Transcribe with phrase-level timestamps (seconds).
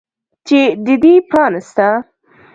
[0.47, 1.89] چې د دې پرانستنه